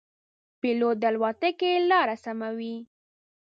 [0.59, 2.75] پیلوټ د الوتکې لاره سموي.